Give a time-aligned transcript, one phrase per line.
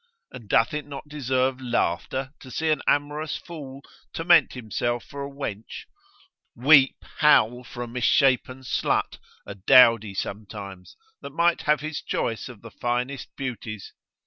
[0.31, 3.83] And doth it not deserve laughter to see an amorous fool
[4.15, 5.85] torment himself for a wench;
[6.55, 12.63] weep, howl for a misshapen slut, a dowdy sometimes, that might have his choice of
[12.63, 13.93] the finest beauties?